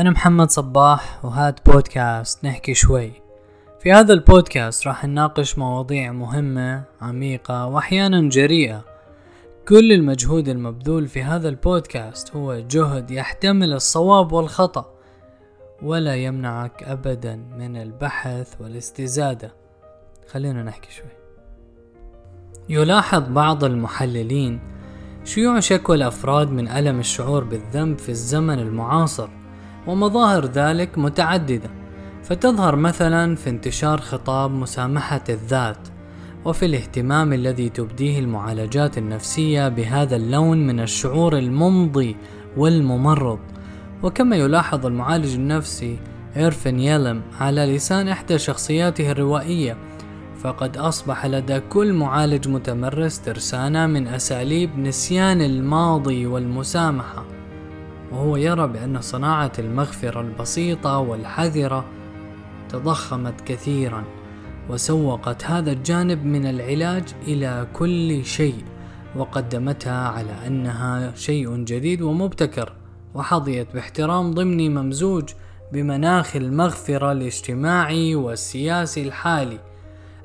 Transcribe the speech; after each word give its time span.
أنا 0.00 0.10
محمد 0.10 0.50
صباح 0.50 1.24
وهاد 1.24 1.58
بودكاست 1.66 2.44
نحكي 2.44 2.74
شوي. 2.74 3.12
في 3.80 3.92
هذا 3.92 4.12
البودكاست 4.12 4.86
راح 4.86 5.04
نناقش 5.04 5.58
مواضيع 5.58 6.12
مهمة 6.12 6.82
عميقة 7.00 7.66
وأحيانا 7.66 8.28
جريئة. 8.28 8.84
كل 9.68 9.92
المجهود 9.92 10.48
المبذول 10.48 11.08
في 11.08 11.22
هذا 11.22 11.48
البودكاست 11.48 12.36
هو 12.36 12.54
جهد 12.54 13.10
يحتمل 13.10 13.72
الصواب 13.72 14.32
والخطأ 14.32 14.94
ولا 15.82 16.14
يمنعك 16.14 16.82
أبدا 16.82 17.36
من 17.36 17.76
البحث 17.76 18.60
والاستزادة. 18.60 19.54
خلينا 20.28 20.62
نحكي 20.62 20.92
شوي. 20.92 21.12
يلاحظ 22.68 23.28
بعض 23.28 23.64
المحللين 23.64 24.60
شيوع 25.24 25.60
شكوى 25.60 25.96
الأفراد 25.96 26.50
من 26.50 26.68
ألم 26.68 26.98
الشعور 27.00 27.44
بالذنب 27.44 27.98
في 27.98 28.08
الزمن 28.08 28.58
المعاصر. 28.58 29.39
ومظاهر 29.86 30.46
ذلك 30.46 30.98
متعددة. 30.98 31.70
فتظهر 32.22 32.76
مثلا 32.76 33.36
في 33.36 33.50
انتشار 33.50 34.00
خطاب 34.00 34.50
مسامحة 34.50 35.24
الذات 35.28 35.88
وفي 36.44 36.66
الاهتمام 36.66 37.32
الذي 37.32 37.68
تبديه 37.68 38.18
المعالجات 38.18 38.98
النفسية 38.98 39.68
بهذا 39.68 40.16
اللون 40.16 40.66
من 40.66 40.80
الشعور 40.80 41.38
الممضي 41.38 42.16
والممرض. 42.56 43.38
وكما 44.02 44.36
يلاحظ 44.36 44.86
المعالج 44.86 45.34
النفسي 45.34 45.98
إيرفن 46.36 46.80
يلم 46.80 47.22
على 47.40 47.76
لسان 47.76 48.08
إحدى 48.08 48.38
شخصياته 48.38 49.10
الروائية 49.10 49.76
فقد 50.42 50.76
أصبح 50.76 51.26
لدى 51.26 51.60
كل 51.60 51.92
معالج 51.92 52.48
متمرس 52.48 53.20
ترسانة 53.20 53.86
من 53.86 54.06
أساليب 54.06 54.78
نسيان 54.78 55.42
الماضي 55.42 56.26
والمسامحة. 56.26 57.39
وهو 58.12 58.36
يرى 58.36 58.66
بأن 58.66 59.00
صناعة 59.00 59.52
المغفرة 59.58 60.20
البسيطة 60.20 60.98
والحذرة 60.98 61.84
تضخمت 62.68 63.40
كثيرا 63.40 64.04
وسوقت 64.70 65.44
هذا 65.44 65.72
الجانب 65.72 66.24
من 66.24 66.46
العلاج 66.46 67.04
إلى 67.22 67.66
كل 67.72 68.24
شيء 68.24 68.64
وقدمتها 69.16 70.08
على 70.08 70.46
أنها 70.46 71.14
شيء 71.14 71.56
جديد 71.56 72.02
ومبتكر 72.02 72.72
وحظيت 73.14 73.74
باحترام 73.74 74.30
ضمني 74.30 74.68
ممزوج 74.68 75.30
بمناخ 75.72 76.36
المغفرة 76.36 77.12
الاجتماعي 77.12 78.14
والسياسي 78.14 79.02
الحالي 79.02 79.58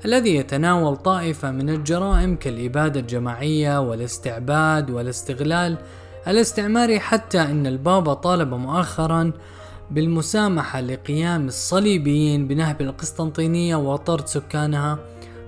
الذي 0.04 0.36
يتناول 0.36 0.96
طائفة 0.96 1.50
من 1.50 1.70
الجرائم 1.70 2.36
كالإبادة 2.36 3.00
الجماعية 3.00 3.80
والاستعباد 3.80 4.90
والاستغلال 4.90 5.78
الاستعماري 6.28 7.00
حتى 7.00 7.40
أن 7.40 7.66
البابا 7.66 8.14
طالب 8.14 8.54
مؤخرا 8.54 9.32
بالمسامحة 9.90 10.80
لقيام 10.80 11.46
الصليبيين 11.46 12.48
بنهب 12.48 12.80
القسطنطينية 12.80 13.76
وطرد 13.76 14.26
سكانها 14.26 14.98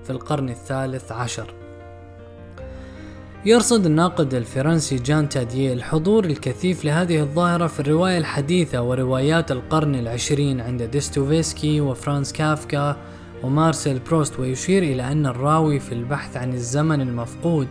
في 0.03 0.09
القرن 0.09 0.49
الثالث 0.49 1.11
عشر. 1.11 1.53
يرصد 3.45 3.85
الناقد 3.85 4.33
الفرنسي 4.33 4.95
جان 4.95 5.29
تاديه 5.29 5.73
الحضور 5.73 6.25
الكثيف 6.25 6.85
لهذه 6.85 7.19
الظاهرة 7.19 7.67
في 7.67 7.79
الرواية 7.79 8.17
الحديثة 8.17 8.81
وروايات 8.81 9.51
القرن 9.51 9.95
العشرين 9.95 10.61
عند 10.61 10.83
ديستوفيسكي 10.83 11.81
وفرانس 11.81 12.33
كافكا 12.33 12.97
ومارسيل 13.43 13.99
بروست 13.99 14.39
ويشير 14.39 14.83
إلى 14.83 15.11
أن 15.11 15.25
الراوي 15.25 15.79
في 15.79 15.91
البحث 15.91 16.37
عن 16.37 16.53
الزمن 16.53 17.01
المفقود 17.01 17.67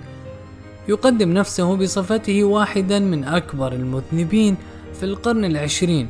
يقدم 0.89 1.33
نفسه 1.33 1.77
بصفته 1.77 2.45
واحدا 2.45 2.99
من 2.99 3.25
أكبر 3.25 3.73
المذنبين 3.73 4.57
في 5.01 5.03
القرن 5.03 5.45
العشرين. 5.45 6.09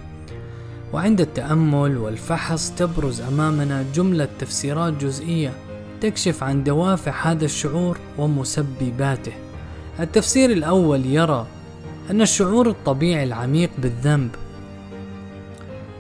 وعند 0.92 1.20
التأمل 1.20 1.98
والفحص 1.98 2.70
تبرز 2.70 3.20
أمامنا 3.20 3.84
جملة 3.94 4.28
تفسيرات 4.38 4.92
جزئية 4.92 5.52
تكشف 6.00 6.42
عن 6.42 6.64
دوافع 6.64 7.30
هذا 7.30 7.44
الشعور 7.44 7.98
ومسبباته. 8.18 9.32
التفسير 10.00 10.52
الأول 10.52 11.06
يرى 11.06 11.46
أن 12.10 12.20
الشعور 12.22 12.68
الطبيعي 12.68 13.24
العميق 13.24 13.70
بالذنب 13.78 14.30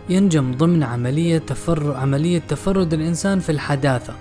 ينجم 0.08 0.54
ضمن 0.54 0.82
عملية 0.82 1.38
تفرد, 1.38 1.96
عملية 1.96 2.38
تفرد 2.38 2.94
الإنسان 2.94 3.40
في 3.40 3.52
الحداثة. 3.52 4.14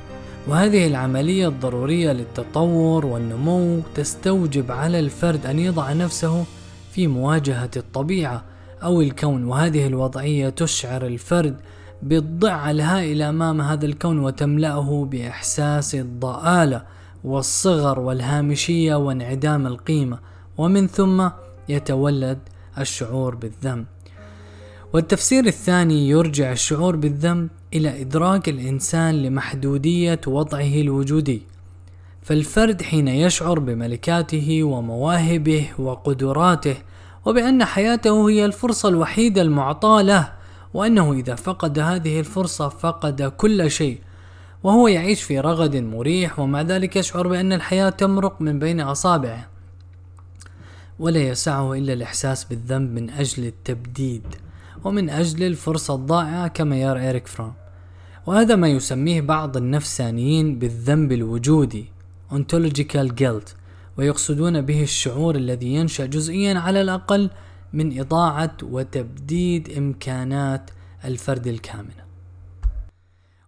وهذه 0.48 0.88
العملية 0.88 1.48
الضرورية 1.48 2.12
للتطور 2.12 3.06
والنمو 3.06 3.82
تستوجب 3.96 4.72
على 4.72 5.00
الفرد 5.00 5.46
أن 5.46 5.60
يضع 5.60 5.94
نفسه 5.94 6.46
في 6.92 7.08
مواجهة 7.08 7.72
الطبيعة 7.78 8.44
أو 8.84 9.02
الكون 9.02 9.44
وهذه 9.44 9.88
الوضعية 9.88 10.50
تشعر 10.50 11.06
الفرد 11.06 11.56
بالضعة 12.02 12.72
الهائلة 12.72 13.30
أمام 13.30 13.62
هذا 13.62 13.86
الكون 13.86 14.20
وتملأه 14.20 15.06
بإحساس 15.12 15.96
الضآلة 15.96 16.84
والصغر 17.24 18.00
والهامشية 18.00 18.96
وانعدام 18.96 19.68
القيمة 19.68 20.20
ومن 20.58 20.88
ثم 20.88 21.30
يتولد 21.70 22.40
الشعور 22.78 23.36
بالذنب. 23.36 23.86
والتفسير 24.98 25.46
الثاني 25.46 26.10
يرجع 26.10 26.52
الشعور 26.52 26.96
بالذنب 26.96 27.50
إلى 27.74 28.02
إدراك 28.02 28.50
الإنسان 28.50 29.24
لمحدودية 29.24 30.22
وضعه 30.28 30.82
الوجودي. 30.82 31.42
فالفرد 32.22 32.82
حين 32.82 33.08
يشعر 33.08 33.60
بملكاته 33.60 34.64
ومواهبه 34.64 35.70
وقدراته 35.80 36.76
وبأن 37.26 37.66
حياته 37.66 38.30
هي 38.30 38.46
الفرصة 38.46 38.90
الوحيدة 38.90 39.42
المعطاة 39.42 40.02
له 40.02 40.34
وأنه 40.74 41.14
إذا 41.14 41.36
فقد 41.36 41.80
هذه 41.80 42.20
الفرصة 42.20 42.70
فقد 42.70 43.22
كل 43.24 43.72
شيء. 43.72 44.02
وهو 44.64 44.88
يعيش 44.88 45.24
في 45.24 45.40
رغد 45.40 45.76
مريح 45.76 46.40
ومع 46.40 46.62
ذلك 46.62 46.96
يشعر 46.96 47.28
بأن 47.28 47.54
الحياة 47.54 47.90
تمرق 47.90 48.42
من 48.42 48.60
بين 48.60 48.82
أصابعه. 48.82 49.48
ولا 51.00 51.20
يسعه 51.20 51.74
إلا 51.74 51.94
الإحساس 51.94 52.44
بالذنب 52.44 52.92
من 52.92 53.10
أجل 53.10 53.46
التبديد. 53.46 54.47
ومن 54.84 55.10
أجل 55.10 55.44
الفرصة 55.44 55.96
الضائعة 55.96 56.48
كما 56.48 56.82
يرى 56.82 57.10
إريك 57.10 57.28
فرام. 57.28 57.54
وهذا 58.28 58.56
ما 58.56 58.68
يسميه 58.68 59.22
بعض 59.22 59.58
النفسانيين 59.58 60.60
بالذنب 60.60 61.12
الوجودي 61.12 61.86
ontological 62.32 63.10
guilt 63.22 63.56
ويقصدون 63.98 64.62
به 64.62 64.84
الشعور 64.84 65.36
الذي 65.36 65.74
ينشأ 65.74 66.06
جزئيا 66.06 66.60
على 66.60 66.82
الأقل 66.82 67.30
من 67.74 68.00
إضاعة 68.00 68.58
وتبديد 68.64 69.70
إمكانات 69.78 70.72
الفرد 71.06 71.48
الكامنة. 71.48 72.08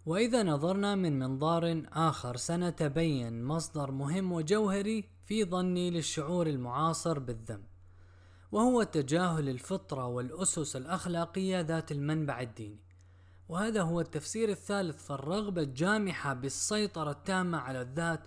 وإذا 0.06 0.44
نظرنا 0.44 0.96
من 0.96 1.20
منظار 1.20 1.84
آخر 1.94 2.36
سنتبين 2.36 3.44
مصدر 3.44 3.92
مهم 3.92 4.32
وجوهري 4.32 5.04
في 5.26 5.44
ظني 5.44 5.92
للشعور 5.92 6.48
المعاصر 6.48 7.20
بالذنب. 7.20 7.69
وهو 8.52 8.84
تجاهل 8.84 9.50
الفطرة 9.50 10.06
والأسس 10.06 10.76
الأخلاقية 10.76 11.60
ذات 11.60 11.92
المنبع 11.92 12.42
الديني. 12.42 12.80
وهذا 13.50 13.82
هو 13.82 14.02
التفسير 14.02 14.50
الثالث 14.50 15.06
فالرغبة 15.06 15.62
الجامحة 15.62 16.34
بالسيطرة 16.34 17.12
التامة 17.12 17.58
على 17.58 17.82
الذات 17.82 18.22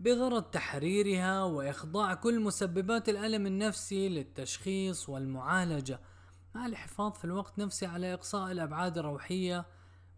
بغرض 0.00 0.42
تحريرها 0.42 1.42
وإخضاع 1.42 2.14
كل 2.14 2.40
مسببات 2.40 3.08
الألم 3.08 3.46
النفسي 3.46 4.08
للتشخيص 4.08 5.08
والمعالجة 5.08 6.00
مع 6.54 6.66
الحفاظ 6.66 7.12
في 7.12 7.24
الوقت 7.24 7.58
نفسه 7.58 7.88
على 7.88 8.14
إقصاء 8.14 8.52
الأبعاد 8.52 8.98
الروحية 8.98 9.66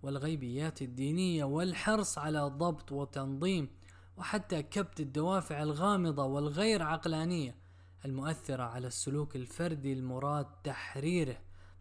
والغيبيات 0.03 0.83
الدينية 0.83 1.45
والحرص 1.45 2.19
على 2.19 2.41
ضبط 2.41 2.93
وتنظيم 2.93 3.69
وحتى 4.17 4.63
كبت 4.63 5.01
الدوافع 5.01 5.63
الغامضة 5.63 6.25
والغير 6.25 6.83
عقلانية 6.83 7.64
المؤثرة 8.05 8.63
على 8.63 8.87
السلوك 8.87 9.37
الفردي 9.37 9.93
المراد 9.93 10.47
تحريره 10.65 11.37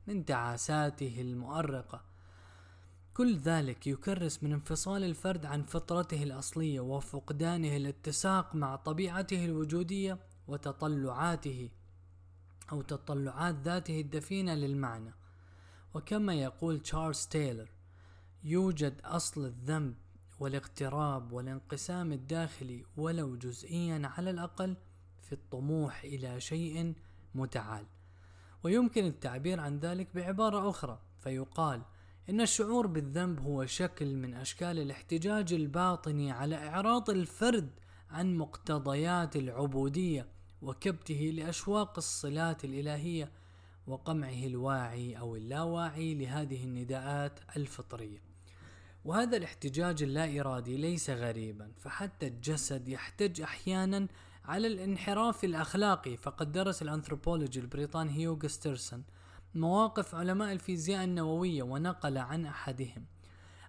من 0.08 0.26
تعاساته 0.26 1.22
المؤرقة. 1.22 2.02
كل 3.14 3.38
ذلك 3.38 3.88
يكرس 3.88 4.44
من 4.44 4.54
انفصال 4.54 5.04
الفرد 5.04 5.46
عن 5.46 5.64
فطرته 5.64 6.24
الأصلية 6.24 6.80
وفقدانه 6.80 7.76
الاتساق 7.76 8.56
مع 8.56 8.76
طبيعته 8.76 9.46
الوجودية 9.46 10.18
وتطلعاته 10.48 11.70
أو 12.72 12.82
تطلعات 12.82 13.56
ذاته 13.56 14.02
الدفينة 14.02 14.54
للمعنى. 14.54 15.14
وكما 15.94 16.34
يقول 16.34 16.80
تشارلز 16.80 17.26
تايلر 17.26 17.70
يوجد 18.44 19.02
أصل 19.04 19.46
الذنب 19.46 19.96
والاغتراب 20.40 21.32
والانقسام 21.32 22.12
الداخلي 22.12 22.86
ولو 22.98 23.36
جزئيا 23.36 24.12
على 24.18 24.30
الأقل 24.30 24.76
في 25.24 25.34
الطموح 25.34 26.04
إلى 26.04 26.40
شيء 26.40 26.94
متعال. 27.36 27.86
ويمكن 28.64 29.06
التعبير 29.06 29.60
عن 29.60 29.80
ذلك 29.80 30.08
بعبارة 30.16 30.70
أخرى 30.70 31.00
فيقال 31.20 31.82
إن 32.30 32.42
الشعور 32.42 32.88
بالذنب 32.88 33.40
هو 33.40 33.66
شكل 33.66 34.16
من 34.16 34.34
أشكال 34.34 34.80
الاحتجاج 34.80 35.54
الباطني 35.54 36.32
على 36.32 36.68
إعراض 36.68 37.10
الفرد 37.10 37.70
عن 38.10 38.36
مقتضيات 38.36 39.36
العبودية 39.36 40.28
وكبته 40.62 41.32
لأشواق 41.34 41.94
الصلات 41.98 42.66
الإلهية 42.66 43.32
وقمعه 43.88 44.46
الواعي 44.46 45.20
أو 45.20 45.36
اللاواعي 45.36 46.14
لهذه 46.16 46.64
النداءات 46.64 47.40
الفطرية. 47.58 48.22
وهذا 49.06 49.38
الاحتجاج 49.38 50.04
اللا 50.04 50.40
إرادي 50.40 50.78
ليس 50.78 51.10
غريبا 51.10 51.72
فحتى 51.80 52.28
الجسد 52.28 52.88
يحتج 52.88 53.42
أحيانا 53.42 54.08
على 54.46 54.68
الانحراف 54.68 55.44
الأخلاقي 55.44 56.18
فقد 56.18 56.52
درس 56.52 56.82
الأنثروبولوجي 56.82 57.60
البريطاني 57.60 58.12
هيوغ 58.12 58.48
ستيرسون 58.48 59.04
مواقف 59.56 60.16
علماء 60.16 60.52
الفيزياء 60.52 61.04
النووية 61.04 61.64
ونقل 61.64 62.18
عن 62.18 62.46
أحدهم. 62.46 63.06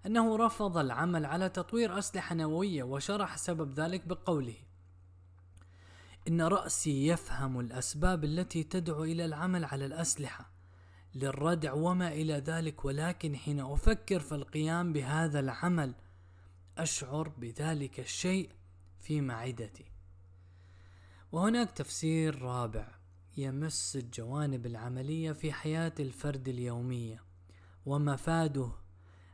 أنه 0.06 0.36
رفض 0.36 0.78
العمل 0.78 1.24
على 1.24 1.48
تطوير 1.48 1.98
أسلحة 1.98 2.34
نووية 2.34 2.82
وشرح 2.82 3.36
سبب 3.36 3.80
ذلك 3.80 4.06
بقوله 4.06 4.56
إن 6.28 6.42
رأسي 6.42 7.06
يفهم 7.06 7.60
الأسباب 7.60 8.24
التي 8.24 8.62
تدعو 8.62 9.04
إلى 9.04 9.24
العمل 9.24 9.64
على 9.64 9.86
الأسلحة 9.86 10.50
للردع 11.14 11.72
وما 11.72 12.08
إلى 12.08 12.34
ذلك 12.34 12.84
ولكن 12.84 13.36
حين 13.36 13.60
أفكر 13.60 14.20
في 14.20 14.34
القيام 14.34 14.92
بهذا 14.92 15.40
العمل 15.40 15.94
أشعر 16.78 17.28
بذلك 17.28 18.00
الشيء 18.00 18.50
في 19.00 19.20
معدتي. 19.20 19.93
وهناك 21.34 21.70
تفسير 21.70 22.42
رابع 22.42 22.88
يمس 23.36 23.96
الجوانب 23.96 24.66
العملية 24.66 25.32
في 25.32 25.52
حياة 25.52 25.92
الفرد 26.00 26.48
اليومية 26.48 27.22
ومفاده 27.86 28.70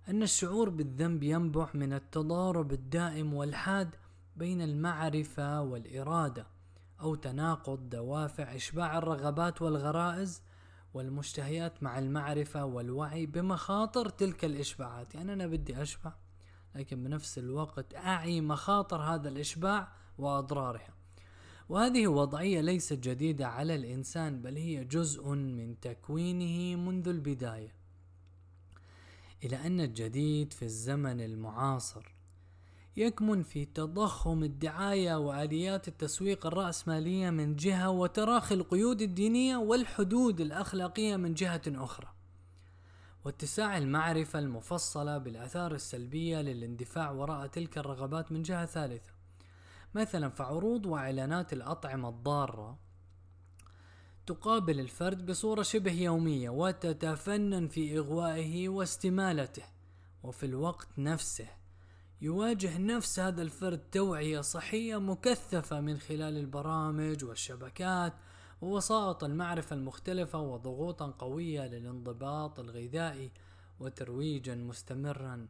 أن 0.08 0.22
الشعور 0.22 0.68
بالذنب 0.68 1.22
ينبع 1.22 1.68
من 1.74 1.92
التضارب 1.92 2.72
الدائم 2.72 3.34
والحاد 3.34 3.94
بين 4.36 4.62
المعرفة 4.62 5.62
والإرادة 5.62 6.46
أو 7.00 7.14
تناقض 7.14 7.90
دوافع 7.90 8.54
إشباع 8.54 8.98
الرغبات 8.98 9.62
والغرائز 9.62 10.42
والمشتهيات 10.94 11.82
مع 11.82 11.98
المعرفة 11.98 12.64
والوعي 12.64 13.26
بمخاطر 13.26 14.08
تلك 14.08 14.44
الإشباعات. 14.44 15.14
يعني 15.14 15.32
أنا 15.32 15.46
بدي 15.46 15.82
أشبع 15.82 16.12
لكن 16.74 17.04
بنفس 17.04 17.38
الوقت 17.38 17.94
أعي 17.94 18.40
مخاطر 18.40 19.02
هذا 19.02 19.28
الإشباع 19.28 19.92
وأضرارها. 20.18 20.99
وهذه 21.70 22.06
وضعية 22.06 22.60
ليست 22.60 22.92
جديدة 22.92 23.48
على 23.48 23.74
الإنسان 23.74 24.42
بل 24.42 24.56
هي 24.56 24.84
جزء 24.84 25.28
من 25.28 25.80
تكوينه 25.80 26.80
منذ 26.80 27.08
البداية. 27.08 27.74
إلى 29.44 29.66
أن 29.66 29.80
الجديد 29.80 30.52
في 30.52 30.62
الزمن 30.62 31.20
المعاصر 31.20 32.14
يكمن 32.96 33.42
في 33.42 33.64
تضخم 33.64 34.44
الدعاية 34.44 35.18
وآليات 35.18 35.88
التسويق 35.88 36.46
الرأسمالية 36.46 37.30
من 37.30 37.56
جهة 37.56 37.90
وتراخي 37.90 38.54
القيود 38.54 39.02
الدينية 39.02 39.56
والحدود 39.56 40.40
الأخلاقية 40.40 41.16
من 41.16 41.34
جهة 41.34 41.62
أخرى. 41.68 42.08
واتساع 43.24 43.78
المعرفة 43.78 44.38
المفصلة 44.38 45.18
بالآثار 45.18 45.74
السلبية 45.74 46.40
للاندفاع 46.40 47.10
وراء 47.10 47.46
تلك 47.46 47.78
الرغبات 47.78 48.32
من 48.32 48.42
جهة 48.42 48.66
ثالثة. 48.66 49.19
مثلا 49.94 50.28
فعروض 50.28 50.86
وإعلانات 50.86 51.52
الأطعمة 51.52 52.08
الضارة 52.08 52.78
تقابل 54.26 54.80
الفرد 54.80 55.26
بصورة 55.26 55.62
شبه 55.62 55.92
يومية 55.92 56.50
وتتفنن 56.50 57.68
في 57.68 57.98
إغوائه 57.98 58.68
واستمالته 58.68 59.64
وفي 60.22 60.46
الوقت 60.46 60.88
نفسه 60.98 61.48
يواجه 62.20 62.78
نفس 62.78 63.20
هذا 63.20 63.42
الفرد 63.42 63.80
توعية 63.92 64.40
صحية 64.40 65.00
مكثفة 65.00 65.80
من 65.80 65.98
خلال 65.98 66.36
البرامج 66.36 67.24
والشبكات 67.24 68.12
ووسائط 68.60 69.24
المعرفة 69.24 69.76
المختلفة 69.76 70.38
وضغوطا 70.38 71.06
قوية 71.18 71.66
للانضباط 71.66 72.60
الغذائي 72.60 73.30
وترويجا 73.80 74.54
مستمرا 74.54 75.46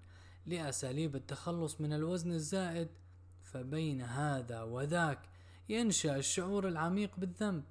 لأساليب 0.46 1.16
التخلص 1.16 1.80
من 1.80 1.92
الوزن 1.92 2.32
الزائد 2.32 2.88
فبين 3.52 4.00
هذا 4.02 4.62
وذاك 4.62 5.18
ينشأ 5.68 6.16
الشعور 6.16 6.68
العميق 6.68 7.10
بالذنب. 7.18 7.64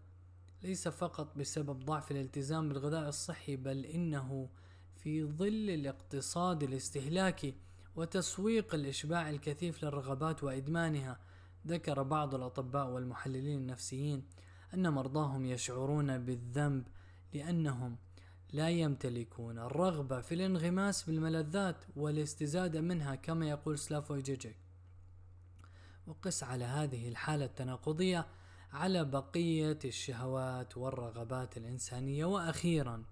ليس 0.64 0.88
فقط 0.88 1.38
بسبب 1.38 1.86
ضعف 1.86 2.12
الالتزام 2.12 2.70
بالغذاء 2.70 3.10
الصحي 3.10 3.56
بل 3.56 3.86
إنه 3.86 4.50
في 4.96 5.24
ظل 5.24 5.70
الاقتصاد 5.70 6.64
الاستهلاكي 6.64 7.54
وتسويق 7.96 8.76
الإشباع 8.76 9.30
الكثيف 9.30 9.84
للرغبات 9.84 10.44
وإدمانها 10.44 11.20
ذكر 11.68 12.04
بعض 12.04 12.36
الأطباء 12.36 12.90
والمحللين 12.90 13.58
النفسيين 13.60 14.24
أن 14.74 14.90
مرضاهم 14.90 15.46
يشعرون 15.46 16.26
بالذنب 16.26 16.88
لأنهم 17.34 17.98
لا 18.54 18.70
يمتلكون 18.70 19.60
الرغبة 19.60 20.22
في 20.22 20.36
الانغماس 20.36 21.04
بالملذات 21.04 21.86
والاستزادة 21.96 22.81
منها 22.81 23.16
كما 23.16 23.50
يقول 23.50 23.80
سلافوي 23.80 24.22
جيجيك. 24.22 24.56
وقس 26.10 26.44
على 26.44 26.66
هذه 26.66 27.10
الحالة 27.10 27.46
التناقضية 27.46 28.28
على 28.74 29.06
بقية 29.06 29.80
الشهوات 29.86 30.78
والرغبات 30.78 31.58
الإنسانية. 31.58 32.26
وأخيرا 32.26 33.04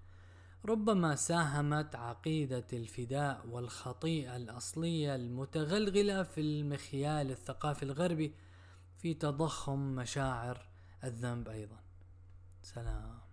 ربما 0.65 1.15
ساهمت 1.15 1.95
عقيدة 1.95 2.65
الفداء 2.73 3.47
والخطيئة 3.47 4.35
الأصلية 4.35 5.15
المتغلغلة 5.15 6.23
في 6.23 6.41
المخيال 6.41 7.31
الثقافي 7.31 7.83
الغربي 7.83 8.33
في 8.97 9.13
تضخم 9.13 9.79
مشاعر 9.95 10.67
الذنب 11.03 11.49
أيضا. 11.49 11.79
سلام. 12.63 13.26